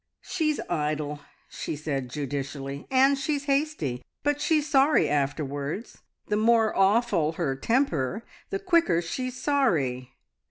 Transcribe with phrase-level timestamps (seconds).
[0.23, 5.99] "She's idle," she said judicially, "and she's hasty, but she's sorry afterwards.
[6.25, 10.13] The more awful her temper, the quicker she's sorry.